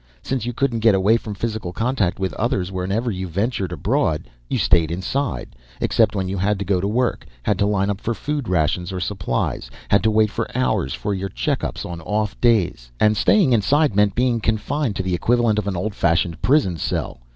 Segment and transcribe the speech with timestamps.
[0.23, 4.57] Since you couldn't get away from physical contact with others whenever you ventured abroad, you
[4.57, 8.15] stayed inside except when you had to go to work, had to line up for
[8.15, 12.35] food rations or supplies, had to wait for hours for your check ups on off
[12.41, 12.89] days.
[12.99, 17.19] And staying inside meant being confined to the equivalent of an old fashioned prison cell.